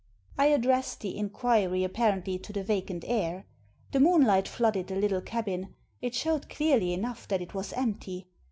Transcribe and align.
I 0.35 0.47
addressed 0.47 1.01
the 1.01 1.15
inquiry 1.15 1.83
apparently 1.83 2.39
to 2.39 2.51
the 2.51 2.63
vacant 2.63 3.03
air. 3.05 3.45
The 3.91 3.99
moonlight 3.99 4.47
flooded 4.47 4.87
the 4.87 4.95
little 4.95 5.21
cabin. 5.21 5.75
It 6.01 6.15
showed 6.15 6.49
clearly 6.49 6.91
enough 6.91 7.27
that 7.27 7.39
it 7.39 7.53
was 7.53 7.71
empty. 7.73 8.25